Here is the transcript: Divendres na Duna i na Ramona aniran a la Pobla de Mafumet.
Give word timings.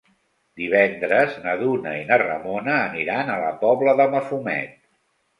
Divendres 0.59 1.35
na 1.41 1.51
Duna 1.59 1.91
i 1.99 2.07
na 2.07 2.17
Ramona 2.21 2.77
aniran 2.85 3.29
a 3.33 3.35
la 3.43 3.51
Pobla 3.65 3.93
de 4.01 4.09
Mafumet. 4.15 4.73